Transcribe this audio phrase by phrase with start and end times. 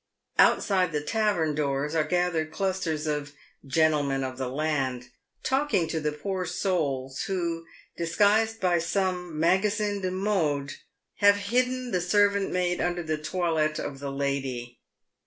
[0.39, 3.33] Outside the tavern doors are gathered clusters of"
[3.67, 4.53] gentlemen PAYED WITH GOLD.
[4.55, 5.11] 107 of the laud"
[5.43, 10.77] talking to the poor souls who, disguised by some" magasin de modes,"
[11.17, 14.79] have hidden the servant maid under the toilette of the lady.